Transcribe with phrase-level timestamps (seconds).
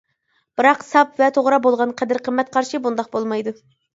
[0.59, 3.57] بىراق، ساپ ۋە توغرا بولغان قەدىر-قىممەت قارىشى بۇنداق بولمايدۇ.